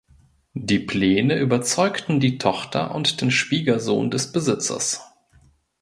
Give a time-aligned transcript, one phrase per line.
[0.55, 5.01] Die Pläne überzeugten die Tochter und den Schwiegersohn des Besitzers.